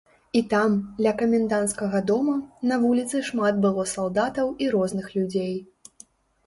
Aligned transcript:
І 0.37 0.41
там, 0.53 0.71
ля 1.07 1.11
каменданцкага 1.19 2.01
дома, 2.13 2.39
на 2.73 2.81
вуліцы 2.87 3.23
шмат 3.29 3.61
было 3.67 3.87
салдатаў 3.95 4.47
і 4.67 4.73
розных 4.79 5.17
людзей. 5.21 5.55